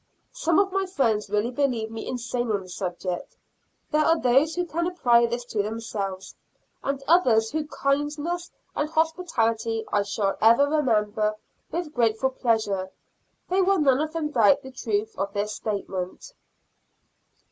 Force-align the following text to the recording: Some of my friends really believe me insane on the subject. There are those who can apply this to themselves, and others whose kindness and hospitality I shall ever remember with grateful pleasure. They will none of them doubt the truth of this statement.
Some 0.33 0.57
of 0.57 0.71
my 0.71 0.87
friends 0.87 1.29
really 1.29 1.51
believe 1.51 1.91
me 1.91 2.07
insane 2.07 2.49
on 2.49 2.61
the 2.61 2.69
subject. 2.69 3.37
There 3.91 4.01
are 4.03 4.19
those 4.19 4.55
who 4.55 4.65
can 4.65 4.87
apply 4.87 5.27
this 5.27 5.45
to 5.53 5.61
themselves, 5.61 6.33
and 6.83 7.03
others 7.07 7.51
whose 7.51 7.69
kindness 7.69 8.49
and 8.75 8.89
hospitality 8.89 9.85
I 9.93 10.01
shall 10.01 10.37
ever 10.41 10.65
remember 10.65 11.35
with 11.69 11.93
grateful 11.93 12.31
pleasure. 12.31 12.89
They 13.47 13.61
will 13.61 13.77
none 13.79 14.01
of 14.01 14.11
them 14.13 14.31
doubt 14.31 14.63
the 14.63 14.71
truth 14.71 15.13
of 15.19 15.33
this 15.33 15.53
statement. 15.53 16.33